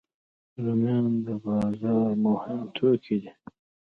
رومیان 0.63 1.11
د 1.25 1.27
بازار 1.45 2.09
مهم 2.25 2.61
توکي 2.75 3.17
دي 3.23 3.31